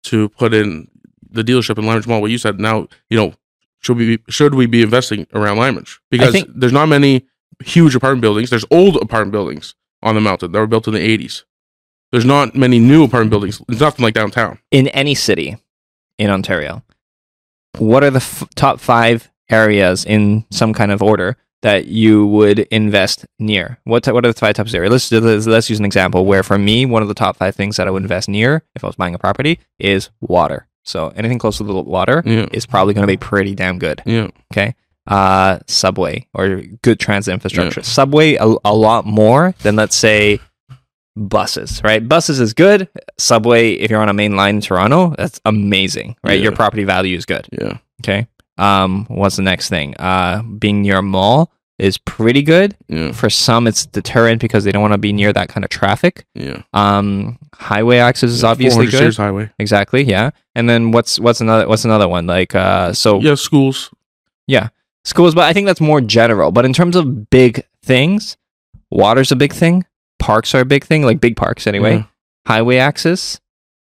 [0.04, 0.88] to put in
[1.30, 3.34] the dealership in Limeridge Mall, what you said now, you know,
[3.80, 6.00] should we be, should we be investing around Limeridge?
[6.10, 7.26] Because think- there's not many
[7.64, 8.50] huge apartment buildings.
[8.50, 11.44] There's old apartment buildings on the mountain that were built in the 80s.
[12.12, 13.62] There's not many new apartment buildings.
[13.68, 14.60] It's nothing like downtown.
[14.72, 15.58] in any city
[16.18, 16.84] in Ontario,
[17.78, 22.60] what are the f- top five areas in some kind of order that you would
[22.60, 23.80] invest near?
[23.84, 24.92] What t- what are the five types of areas?
[24.92, 27.76] Let's, let's let's use an example where for me, one of the top five things
[27.78, 30.68] that I would invest near if I was buying a property is water.
[30.84, 32.46] So anything close to the water Yeah.
[32.54, 34.04] is probably going to be pretty damn good.
[34.06, 34.28] Yeah.
[34.54, 34.76] Okay.
[35.08, 37.84] Uh, subway or good transit infrastructure.
[37.84, 40.40] Subway a, a lot more than let's say
[41.16, 42.08] buses, right?
[42.08, 42.88] Buses is good.
[43.18, 46.40] Subway, if you're on a main line in Toronto, that's amazing, right?
[46.40, 47.48] Your property value is good.
[47.52, 47.78] Yeah.
[48.04, 48.28] Okay.
[48.58, 49.96] Um, what's the next thing?
[49.98, 52.76] Uh, being near a mall is pretty good.
[52.88, 53.12] Yeah.
[53.12, 56.26] For some, it's deterrent because they don't want to be near that kind of traffic.
[56.34, 56.62] Yeah.
[56.74, 58.98] Um, highway access is Yeah, obviously 400 good.
[58.98, 59.50] series highway.
[59.60, 60.30] Exactly, yeah.
[60.56, 62.56] And then what's what's another what's another one like?
[62.56, 63.92] Uh, so Yeah, schools.
[64.48, 64.70] Yeah,
[65.04, 66.52] schools, but I think that's more general.
[66.52, 68.38] But in terms of big things,
[68.90, 69.86] water's a big thing.
[70.20, 71.96] Parks are a big thing, like big parks anyway.
[71.98, 72.04] Yeah.
[72.48, 73.40] Highway access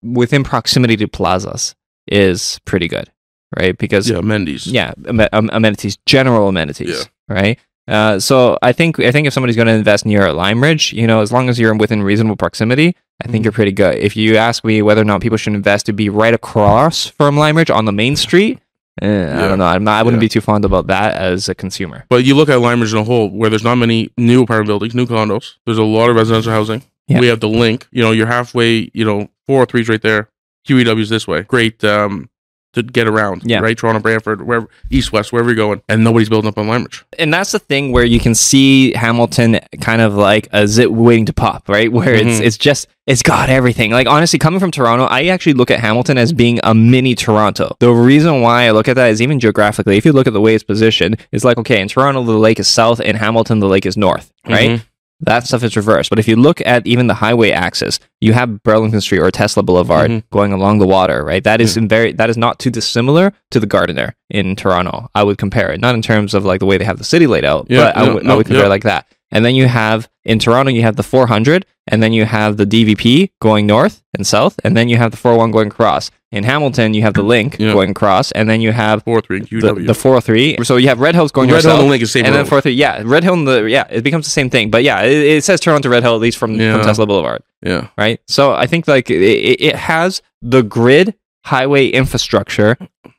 [0.03, 1.75] within proximity to plazas
[2.07, 3.11] is pretty good,
[3.59, 3.77] right?
[3.77, 4.67] Because Yeah, Mendy's.
[4.67, 6.89] yeah, am- am- amenities, general amenities,
[7.29, 7.35] Yeah.
[7.35, 7.59] right?
[7.89, 11.07] Uh, so I think I think if somebody's going to invest near Lime Ridge, you
[11.07, 13.45] know, as long as you're within reasonable proximity, I think Mhm.
[13.47, 13.97] you're pretty good.
[13.97, 17.37] If you ask me whether or not people should invest to be right across from
[17.37, 18.61] Lime Ridge on the main street,
[19.01, 19.65] eh, I don't know.
[19.67, 20.27] I'm not, I wouldn't Yeah.
[20.27, 22.05] be too fond about that as a consumer.
[22.09, 24.69] But you look at Lime Ridge in a whole, where there's not many new apartment
[24.69, 25.55] buildings, new condos.
[25.67, 26.83] There's a lot of residential housing.
[27.09, 27.21] Yeah.
[27.21, 27.89] We have the link.
[27.91, 28.91] You know, you're halfway.
[28.95, 30.29] You know, four or three's right there.
[30.69, 31.43] QEW's this way.
[31.43, 32.29] Great um,
[32.75, 33.43] to get around.
[33.45, 33.59] Yeah.
[33.61, 33.77] Right.
[33.77, 36.87] Toronto, Brantford, wherever, east, west, wherever you're going, and nobody's building up on Lime
[37.19, 41.27] and that's the thing where you can see Hamilton kind of like a zip waiting
[41.27, 41.91] to pop, right?
[41.93, 42.45] Where it's Mhm.
[42.47, 43.91] it's just it's got everything.
[43.91, 47.75] Like honestly, coming from Toronto, I actually look at Hamilton as being a mini Toronto.
[47.81, 50.41] The reason why I look at that is even geographically, if you look at the
[50.41, 53.69] way it's positioned, it's like okay, in Toronto the lake is south, in Hamilton the
[53.69, 54.71] lake is north, right?
[54.71, 54.83] Mhm.
[55.23, 56.11] That stuff is reversed.
[56.11, 59.63] But if you look at even the highway axis, you have Burlington Street or Tesla
[59.63, 60.23] Boulevard Mhm.
[60.31, 61.45] going along the water, right?
[61.45, 65.09] That is in very that is not too dissimilar to the Gardiner in Toronto.
[65.15, 67.27] I would compare it, not in terms of like the way they have the city
[67.27, 68.67] laid out, Yeah, but I no, would I would compare yeah.
[68.67, 69.07] it like that.
[69.33, 72.67] And then you have in Toronto, you have the 400, and then you have the
[72.67, 76.11] DVP going north and south, and then you have the 401 going across.
[76.31, 77.73] In Hamilton, you have the link Yeah.
[77.73, 79.87] going across, and then you have Four three the, QEW.
[79.87, 80.59] the 403.
[80.65, 82.63] So you have Red Hills going Red Hill and link is same and then road.
[82.63, 85.13] 403 yeah red hill and the yeah it becomes the same thing but yeah it,
[85.39, 86.75] it says toronto to red hill at least from, Yeah.
[86.77, 87.89] from tesla boulevard yeah.
[87.99, 91.15] right so i think like it, it it has the grid
[91.47, 92.77] highway infrastructure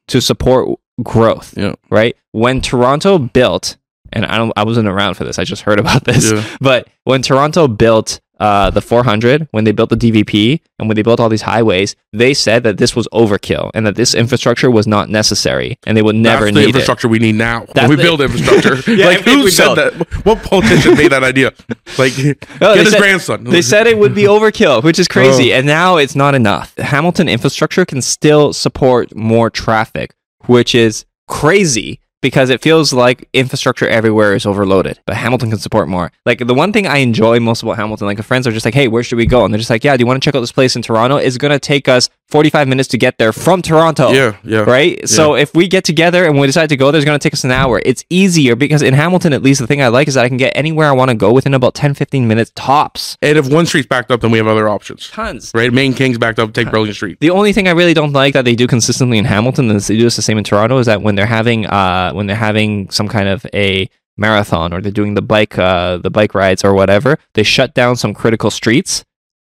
[0.07, 0.69] to support
[1.03, 1.73] growth Yeah.
[1.89, 3.75] right when toronto built
[4.13, 6.57] and i don't i wasn't around for this i just heard about this Yeah.
[6.61, 11.03] but when toronto built uh, the 400 when they built the dvp and when they
[11.03, 14.87] built all these highways they said that this was overkill and that this infrastructure was
[14.87, 17.65] not necessary and they would never That's the need it infrastructure we need now.
[17.75, 18.91] That's When we build infrastructure.
[18.91, 19.77] Yeah, like who said build.
[19.93, 20.25] that?
[20.25, 21.53] What politician made that idea?
[21.99, 22.13] Like
[22.61, 23.43] Oh, get his said- grandson.
[23.43, 25.53] They said it would be overkill, which is crazy.
[25.53, 25.57] Oh.
[25.57, 26.75] And now it's not enough.
[26.77, 30.15] Hamilton infrastructure can still support more traffic,
[30.47, 34.99] which is crazy because it feels like infrastructure everywhere is overloaded.
[35.05, 36.11] But Hamilton can support more.
[36.25, 38.87] Like the one thing I enjoy most about Hamilton, like friends are just like, hey,
[38.87, 39.43] where should we go?
[39.43, 41.17] And they're just like, yeah, do you want to check out this place in Toronto?
[41.17, 44.11] It's going to take us 45 minutes to get there from Toronto.
[44.11, 44.59] Yeah, yeah.
[44.59, 45.07] Right?
[45.07, 47.43] So if we get together and we decide to go, there's going to take us
[47.43, 47.81] an hour.
[47.85, 50.37] It's easier because in Hamilton, at least, the thing I like is that I can
[50.37, 53.17] get anywhere I want to go within about 10, 15 minutes tops.
[53.21, 55.09] And if one street's backed up, then we have other options.
[55.09, 55.51] Tons.
[55.53, 55.73] Right?
[55.73, 57.19] Main King's backed up, take Burlington Street.
[57.19, 59.97] The only thing I really don't like that they do consistently in Hamilton, and they
[59.97, 62.89] do this the same in Toronto, is that when they're having uh when they're having
[62.89, 66.73] some kind of a marathon or they're doing the bike uh the bike rides or
[66.73, 69.03] whatever, they shut down some critical streets,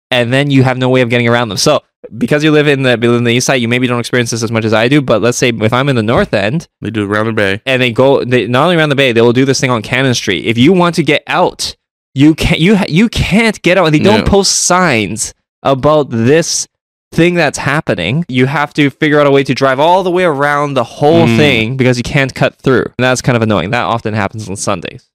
[0.09, 1.57] and then you have no way of getting around them.
[1.57, 1.81] So
[2.17, 4.51] because you live in the in the east side, you maybe don't experience this as
[4.51, 5.01] much as I do.
[5.01, 7.61] But let's say if I'm in the north end They do around the bay.
[7.65, 9.81] and they go they not only around the bay, they will do this thing on
[9.81, 10.45] Cannon Street.
[10.45, 11.75] If you want to get out,
[12.13, 13.85] you can't you you can't get out.
[13.85, 14.29] and They don't Yeah.
[14.31, 15.33] post signs
[15.63, 16.67] about this
[17.11, 18.25] thing that's happening.
[18.29, 21.25] You have to figure out a way to drive all the way around the whole
[21.27, 21.37] Mm.
[21.37, 22.85] thing because you can't cut through.
[22.85, 23.71] And that's kind of annoying.
[23.71, 25.07] That often happens on Sundays.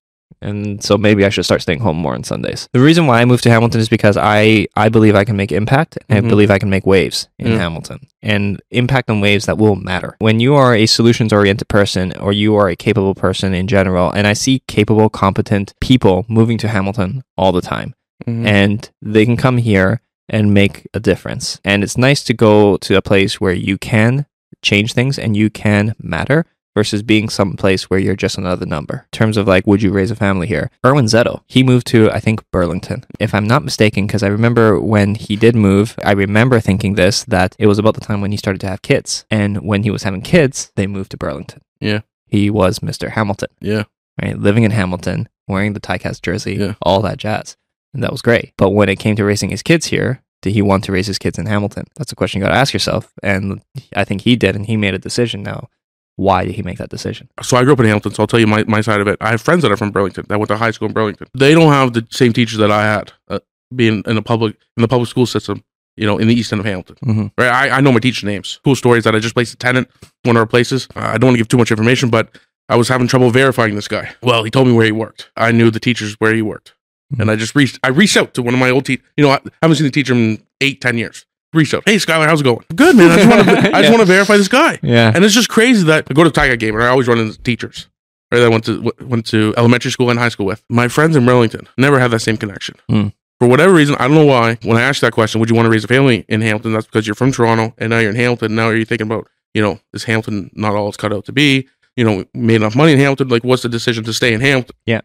[0.43, 2.69] And so maybe I should start staying home more on Sundays.
[2.75, 5.51] The reason why I moved to Hamilton is because I, I believe I can make
[5.51, 6.29] impact and I Mhm.
[6.29, 7.59] believe I can make waves in Yeah.
[7.59, 10.15] Hamilton and impact on waves that will matter.
[10.19, 14.11] When you are a solutions oriented person or you are a capable person in general,
[14.11, 17.95] and I see capable, competent people moving to Hamilton all the time
[18.29, 18.47] Mhm.
[18.47, 21.61] and they can come here and make a difference.
[21.65, 24.27] And it's nice to go to a place where you can
[24.63, 29.07] change things and you can matter versus being someplace where you're just another number.
[29.13, 30.71] In terms of like, would you raise a family here?
[30.85, 33.05] Erwin Zetto, he moved to, I think, Burlington.
[33.19, 37.25] If I'm not mistaken, because I remember when he did move, I remember thinking this,
[37.25, 39.25] that it was about the time when he started to have kids.
[39.31, 41.63] And when he was having kids, they moved to Burlington.
[41.81, 42.01] Yeah.
[42.27, 43.11] He was Mr.
[43.11, 43.85] Hamilton Yeah.
[44.21, 44.37] right?
[44.39, 46.75] Living in Hamilton, wearing the Ticats jersey, Yeah.
[46.83, 47.57] all that jazz.
[47.95, 48.53] And that was great.
[48.59, 51.19] But when it came to raising his kids here, did he want to raise his
[51.19, 51.85] kids in Hamilton?
[51.97, 53.13] That's a question you got to ask yourself.
[53.23, 53.63] And
[53.95, 55.69] I think he did, and he made a decision now.
[56.17, 57.29] Why did he make that decision?
[57.43, 59.17] So I grew up in Hamilton, so I'll tell you my, my side of it.
[59.21, 61.27] I have friends that are from Burlington that went to high school in Burlington.
[61.35, 63.41] They don't have the same teachers that I had uh,
[63.75, 65.63] being in the public in the public school system.
[65.99, 67.33] You know, in the east end of Hamilton, Mhm.
[67.39, 67.49] right?
[67.49, 68.61] I, I know my teacher names.
[68.63, 69.89] Cool stories that I just placed a tenant
[70.25, 70.87] one of our places.
[70.95, 73.75] Uh, I don't want to give too much information, but I was having trouble verifying
[73.77, 74.13] this guy.
[74.23, 75.31] Well, he told me where he worked.
[75.39, 76.75] I knew the teachers where he worked,
[77.19, 77.79] and I just reached.
[77.83, 79.07] I reached out to one of my old teachers.
[79.17, 81.25] You know, I haven't seen the teacher in eight, ten years.
[81.55, 81.83] reach out.
[81.87, 82.65] Hey, Skylar, how's it going?
[82.75, 83.11] Good, man.
[83.11, 83.91] I just want to, I just Yeah.
[83.91, 84.79] want to verify this guy.
[84.83, 85.13] Yeah.
[85.15, 87.39] And it's just crazy that I go to Tiger game and I always run into
[87.43, 87.89] teachers.
[88.33, 90.89] Right, that I went to w- went to elementary school and high school with my
[90.89, 91.67] friends in Burlington.
[91.79, 92.75] Never had that same connection.
[92.91, 93.09] Hmm.
[93.39, 94.59] For whatever reason, I don't know why.
[94.65, 96.73] When I asked that question, would you want to raise a family in Hamilton?
[96.73, 98.55] That's because you're from Toronto and now you're in Hamilton.
[98.57, 101.69] Now you're thinking about, you know, is Hamilton not all it's cut out to be?
[101.97, 103.29] You know, made enough money in Hamilton.
[103.29, 104.75] Like, what's the decision to stay in Hamilton?
[104.87, 105.01] Yeah.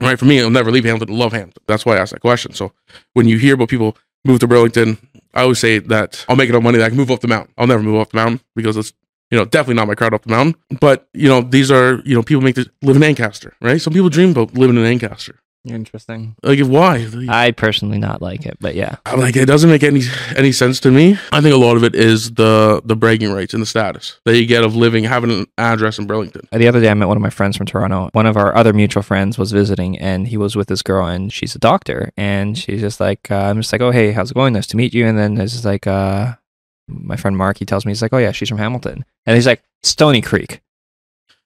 [0.00, 0.18] Right.
[0.18, 1.16] For me, I'll never leave Hamilton.
[1.16, 1.62] Love Hamilton.
[1.66, 2.52] That's why I asked that question.
[2.52, 2.72] So
[3.14, 4.98] when you hear about people move to Burlington,
[5.34, 7.54] I always say that I'll make enough money that I can move up the mountain.
[7.56, 8.92] I'll never move up the mountain because it's
[9.30, 10.56] you know definitely not my crowd up the mountain.
[10.80, 13.80] But you know these are you know people make this live in Ancaster, right?
[13.80, 15.40] Some people dream about living in Ancaster.
[15.66, 16.36] Interesting.
[16.42, 17.08] Like why?
[17.28, 18.96] I personally not like it, but yeah.
[19.06, 20.02] I'm like it doesn't make any
[20.36, 21.18] any sense to me.
[21.32, 24.36] I think a lot of it is the the bragging rights and the status that
[24.36, 26.46] you get of living having an address in Burlington.
[26.52, 28.10] The other day, I met one of my friends from Toronto.
[28.12, 31.32] One of our other mutual friends was visiting, and he was with this girl, and
[31.32, 32.12] she's a doctor.
[32.16, 34.52] And she's just like, uh, I'm just like, oh, hey, how's it going?
[34.52, 35.06] Nice to meet you.
[35.06, 36.34] And then it's just like, uh,
[36.88, 39.04] my friend Mark, he tells me, he's like, oh, yeah, she's from Hamilton.
[39.26, 40.60] And he's like, Stoney Creek.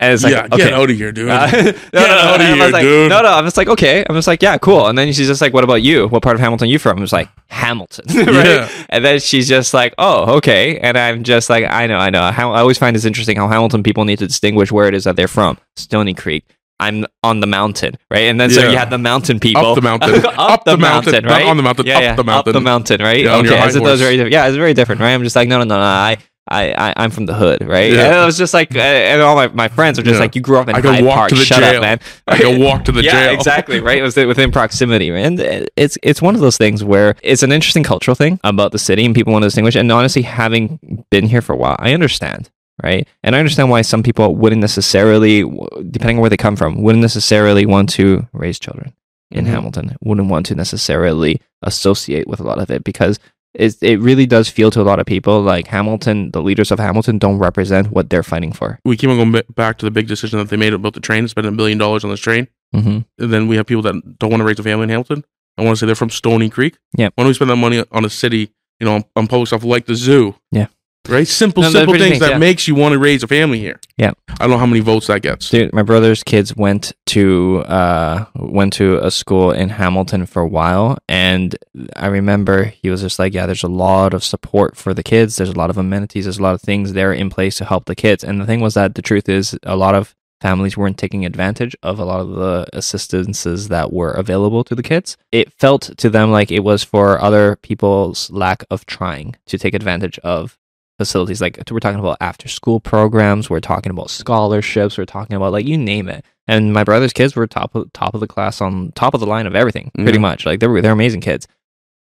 [0.00, 0.56] And it's like, yeah, okay.
[0.58, 1.28] get out of here, dude.
[1.38, 3.10] Uh, no, no, Get no, I was here, like, dude.
[3.10, 3.28] no, no.
[3.32, 4.04] I'm just like, okay.
[4.08, 4.86] I'm just like, yeah, cool.
[4.86, 6.06] And then she's just like, what about you?
[6.08, 6.98] What part of Hamilton you from?
[6.98, 8.46] I was like, Hamilton, right?
[8.46, 8.68] Yeah.
[8.90, 10.78] And then she's just like, oh, okay.
[10.78, 12.30] And I'm just like, I know, I know.
[12.30, 15.02] How, I always find this interesting how Hamilton people need to distinguish where it is
[15.04, 15.58] that they're from.
[15.76, 16.44] Stoney Creek.
[16.80, 18.20] I'm on the mountain, right?
[18.30, 19.66] And then so you have the mountain people.
[19.66, 20.24] Up the mountain.
[20.24, 21.10] up, Up the, the mountain.
[21.12, 21.46] mountain, Not right?
[21.46, 22.14] on the mountain, Yeah, up yeah.
[22.14, 22.50] the mountain.
[22.50, 23.24] Up the mountain, right?
[23.24, 23.86] Yeah, okay, so those horse.
[23.94, 24.32] are very different.
[24.32, 25.12] Yeah, it's very different, right?
[25.12, 25.82] I'm just like, no, no, no, no.
[25.82, 26.18] I,
[26.50, 27.92] I, I I'm from the hood, right?
[27.92, 28.06] Yeah.
[28.06, 30.20] And I was just like, uh, and all my, my friends are just Yeah.
[30.20, 31.28] like, you grew up in I can High walk Park.
[31.30, 31.76] to the Shut jail.
[31.76, 32.00] up, man.
[32.26, 33.34] I go walk to the yeah, jail.
[33.34, 33.98] exactly, right?
[34.00, 35.24] It was within proximity, right?
[35.26, 38.78] and it's it's one of those things where it's an interesting cultural thing about the
[38.78, 39.74] city, and people want to distinguish.
[39.76, 42.50] And honestly, having been here for a while, I understand,
[42.82, 43.06] right?
[43.22, 45.42] And I understand why some people wouldn't necessarily,
[45.90, 48.92] depending on where they come from, wouldn't necessarily want to raise children
[49.30, 49.48] in Mhm.
[49.48, 49.96] Hamilton.
[50.02, 53.18] Wouldn't want to necessarily associate with a lot of it because.
[53.58, 56.78] It, it really does feel to a lot of people like Hamilton, the leaders of
[56.78, 58.78] Hamilton, don't represent what they're fighting for.
[58.84, 61.26] We keep on going back to the big decision that they made about the train,
[61.26, 62.46] spending a billion dollars on this train.
[62.74, 62.98] Mm-hmm.
[63.22, 65.24] And then we have people that don't want to raise a family in Hamilton.
[65.56, 66.78] I want to say they're from Stoney Creek.
[66.96, 67.14] Yep.
[67.16, 69.64] Why don't we spend that money on a city, you know, on, on public stuff
[69.64, 70.36] like the zoo?
[70.52, 70.68] Yeah.
[71.08, 71.26] Right?
[71.26, 72.38] Simple, No, simple things things, that yeah.
[72.38, 73.80] makes you want to raise a family here.
[73.96, 74.12] Yeah.
[74.28, 75.50] I don't know how many votes that gets.
[75.50, 80.46] Dude, my brother's kids went to uh went to a school in Hamilton for a
[80.48, 81.56] while and
[81.96, 85.36] I remember he was just like, Yeah, there's a lot of support for the kids,
[85.36, 87.86] there's a lot of amenities, there's a lot of things there in place to help
[87.86, 88.22] the kids.
[88.22, 91.74] And the thing was that the truth is a lot of families weren't taking advantage
[91.82, 95.16] of a lot of the assistances that were available to the kids.
[95.32, 99.74] It felt to them like it was for other people's lack of trying to take
[99.74, 100.56] advantage of
[100.98, 105.52] facilities like we're talking about after school programs we're talking about scholarships we're talking about
[105.52, 108.60] like you name it and my brother's kids were top of top of the class
[108.60, 110.18] on top of the line of everything pretty Yeah.
[110.22, 111.46] much like they were they're amazing kids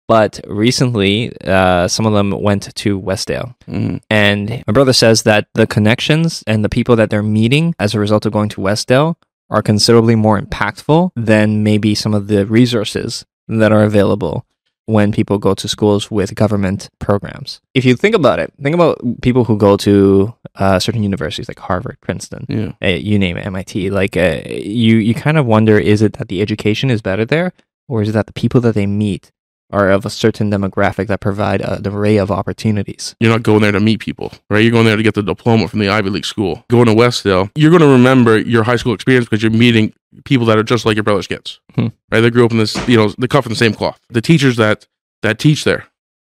[0.07, 4.01] but recently uh, some of them went to westdale Mhm.
[4.10, 7.99] and my brother says that the connections and the people that they're meeting as a
[7.99, 9.15] result of going to westdale
[9.49, 14.45] are considerably more impactful than maybe some of the resources that are available
[14.88, 17.60] when people go to schools with government programs.
[17.73, 21.60] If you think about it, think about people who go to uh, certain universities like
[21.60, 22.71] Harvard, Princeton, Yeah.
[22.82, 23.89] uh, you name it, MIT.
[23.91, 27.52] Like uh, you, you kind of wonder: is it that the education is better there,
[27.88, 29.32] or is it that the people that they meet
[29.71, 33.15] are of a certain demographic that provide an array of opportunities?
[33.19, 34.60] You're not going there to meet people, right?
[34.63, 36.63] You're going there to get the diploma from the Ivy League school.
[36.69, 39.93] Going to Westdale, you're going to remember your high school experience because you're meeting
[40.25, 41.88] people that are just like your brother's kids, Hmm.
[42.12, 42.21] right?
[42.21, 43.99] They grew up in this, you know, they cut from the same cloth.
[44.10, 44.88] The teachers that
[45.23, 45.86] that teach there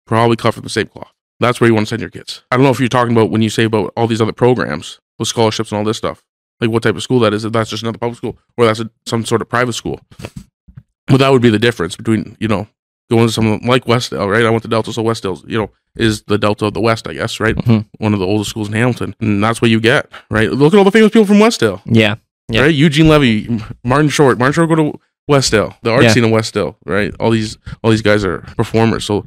[0.07, 1.11] probably cut from the same cloth.
[1.39, 2.43] That's where you want to send your kids.
[2.51, 4.99] I don't know if you're talking about when you say about all these other programs
[5.17, 6.21] with scholarships and all this stuff,
[6.59, 7.45] like what type of school that is.
[7.45, 9.99] If that's just another public school or that's a, some sort of private school.
[11.07, 12.67] But that would be the difference between, you know,
[13.09, 14.45] going to something like Westdale, right?
[14.45, 17.13] I went to Delta, so Westdale's, you know, is the Delta of the West, I
[17.13, 17.55] guess, right?
[17.55, 17.85] Mhm.
[17.97, 19.15] One of the oldest schools in Hamilton.
[19.19, 20.51] And that's what you get, right?
[20.51, 22.15] Look at all the famous people from Westdale, Yeah,
[22.49, 22.61] Yeah.
[22.61, 22.73] right?
[22.75, 24.37] Eugene Levy, Martin Short.
[24.37, 26.11] Martin Short go to Westdale, the art Yeah.
[26.11, 27.13] scene in Westdale, right?
[27.19, 29.05] All these, all these guys are performers.
[29.05, 29.25] So,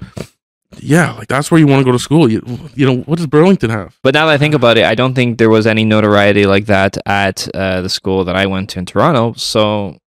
[0.81, 2.31] yeah, like that's where you want to go to school.
[2.31, 2.43] You,
[2.75, 3.99] you know, what does Burlington have?
[4.03, 6.67] But now that I think about it, I don't think there was any notoriety like
[6.67, 9.35] that at uh, the school that I went to in Toronto.
[9.37, 9.99] So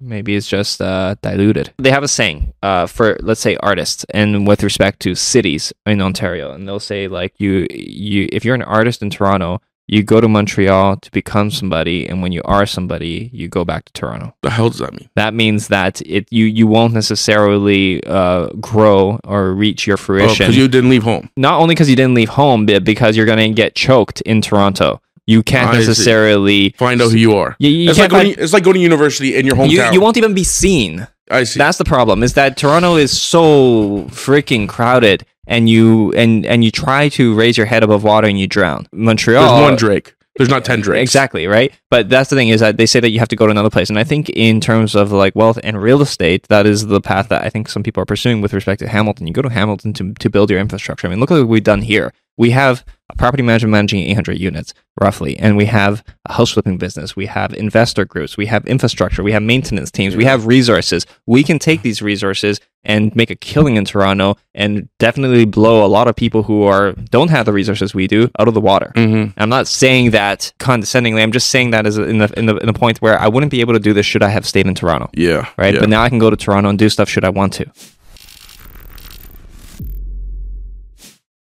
[0.00, 1.72] maybe it's just uh, diluted.
[1.78, 6.00] They have a saying uh, for, let's say, artists, and with respect to cities in
[6.00, 10.20] Ontario, and they'll say like you, you, if you're an artist in Toronto, you go
[10.20, 14.32] to Montreal to become somebody, and when you are somebody, you go back to Toronto.
[14.42, 15.08] The hell does that mean?
[15.16, 20.56] That means that it you you won't necessarily uh, grow or reach your fruition Because
[20.56, 21.28] Oh, you didn't leave home.
[21.36, 24.40] not only because you didn't leave home, but because you're going to get choked in
[24.40, 25.00] Toronto.
[25.26, 25.86] You can't I see.
[25.86, 27.56] necessarily Find out who you are.
[27.58, 29.80] You, you it's, like can't going, it's like going to university in your find- you,
[29.80, 29.92] hometown.
[29.92, 31.06] you won't even be seen.
[31.30, 31.58] I see.
[31.58, 32.22] That's the problem.
[32.22, 37.56] Is that Toronto is so freaking crowded, and you and and you try to raise
[37.56, 38.88] your head above water and you drown.
[38.92, 40.14] Montreal There's one Drake.
[40.36, 41.02] There's not ten Drakes.
[41.02, 41.72] Exactly, right?
[41.90, 43.68] But that's the thing is that they say that you have to go to another
[43.68, 43.90] place.
[43.90, 47.28] And I think in terms of like wealth and real estate, that is the path
[47.28, 49.26] that I think some people are pursuing with respect to Hamilton.
[49.26, 51.06] You go to Hamilton to, to build your infrastructure.
[51.06, 52.12] I mean, look at what we've done here.
[52.36, 56.78] We have a property management managing 800 units roughly, and we have a house flipping
[56.78, 57.16] business.
[57.16, 58.36] We have investor groups.
[58.36, 59.22] We have infrastructure.
[59.22, 60.16] We have maintenance teams.
[60.16, 61.06] We have resources.
[61.26, 65.88] We can take these resources and make a killing in Toronto and definitely blow a
[65.88, 68.92] lot of people who are don't have the resources we do out of the water.
[68.96, 69.38] Mm-hmm.
[69.38, 71.22] I'm not saying that condescendingly.
[71.22, 73.50] I'm just saying that as in the in the in the point where I wouldn't
[73.50, 75.48] be able to do this should I have stayed in Toronto, Yeah.
[75.58, 75.74] right?
[75.74, 75.80] Yeah.
[75.80, 77.66] But now I can go to Toronto and do stuff should I want to.